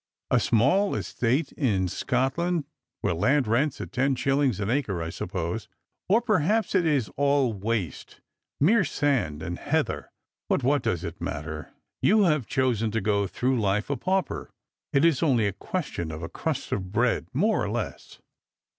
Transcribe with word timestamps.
"A 0.31 0.39
small 0.39 0.95
estate 0.95 1.51
in 1.51 1.85
Scotkud, 1.85 2.63
where 3.01 3.13
land 3.13 3.45
rents 3.45 3.79
at 3.79 3.91
ten 3.91 4.15
shillings 4.15 4.59
an 4.59 4.67
acre, 4.71 4.99
I 4.99 5.11
suppose. 5.11 5.67
Or 6.09 6.23
perhaps 6.23 6.73
it 6.73 6.87
is 6.87 7.11
all 7.17 7.53
waste, 7.53 8.19
mere 8.59 8.83
sand 8.83 9.43
and 9.43 9.59
heather. 9.59 10.09
But 10.49 10.63
what 10.63 10.81
does 10.81 11.03
it 11.03 11.21
matter? 11.21 11.71
You 12.01 12.23
have 12.23 12.47
chosen 12.47 12.89
to 12.89 12.99
go 12.99 13.27
through 13.27 13.61
life 13.61 13.91
a 13.91 13.95
pauper. 13.95 14.49
It 14.91 15.05
is 15.05 15.21
only 15.21 15.45
a 15.45 15.53
question 15.53 16.11
of 16.11 16.23
a 16.23 16.29
crust 16.29 16.71
of 16.71 16.91
bread 16.91 17.27
more 17.31 17.63
or 17.63 17.69
less." 17.69 18.17